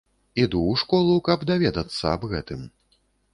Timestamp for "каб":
1.27-1.43